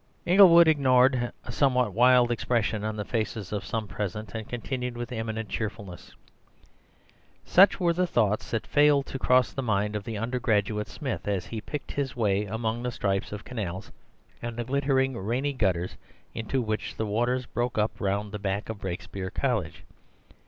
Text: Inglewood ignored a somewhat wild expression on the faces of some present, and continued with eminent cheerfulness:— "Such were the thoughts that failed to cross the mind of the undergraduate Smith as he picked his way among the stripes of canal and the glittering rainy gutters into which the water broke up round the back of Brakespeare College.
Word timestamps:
Inglewood 0.25 0.67
ignored 0.67 1.31
a 1.45 1.51
somewhat 1.51 1.93
wild 1.93 2.31
expression 2.31 2.83
on 2.83 2.95
the 2.95 3.05
faces 3.05 3.51
of 3.53 3.63
some 3.63 3.87
present, 3.87 4.33
and 4.33 4.49
continued 4.49 4.97
with 4.97 5.11
eminent 5.11 5.47
cheerfulness:— 5.49 6.15
"Such 7.45 7.79
were 7.79 7.93
the 7.93 8.07
thoughts 8.07 8.49
that 8.49 8.65
failed 8.65 9.05
to 9.05 9.19
cross 9.19 9.53
the 9.53 9.61
mind 9.61 9.95
of 9.95 10.03
the 10.03 10.17
undergraduate 10.17 10.87
Smith 10.87 11.27
as 11.27 11.45
he 11.45 11.61
picked 11.61 11.91
his 11.91 12.15
way 12.15 12.45
among 12.45 12.81
the 12.81 12.89
stripes 12.91 13.31
of 13.31 13.45
canal 13.45 13.83
and 14.41 14.57
the 14.57 14.63
glittering 14.63 15.15
rainy 15.15 15.53
gutters 15.53 15.97
into 16.33 16.63
which 16.63 16.95
the 16.95 17.05
water 17.05 17.39
broke 17.53 17.77
up 17.77 18.01
round 18.01 18.31
the 18.31 18.39
back 18.39 18.69
of 18.69 18.79
Brakespeare 18.81 19.29
College. 19.29 19.83